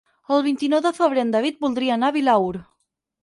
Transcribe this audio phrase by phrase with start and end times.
[0.35, 2.59] El vint-i-nou de febrer en David voldria anar a Vilaür.